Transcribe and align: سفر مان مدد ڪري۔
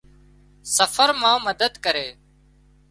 سفر 0.75 1.09
مان 1.21 1.37
مدد 1.47 1.73
ڪري۔ 1.83 2.07